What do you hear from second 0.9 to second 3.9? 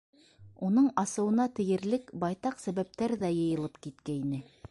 асыуына тейерлек байтаҡ сәбәптәр ҙә йыйылып